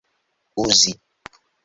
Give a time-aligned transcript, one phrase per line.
[0.63, 0.91] uzi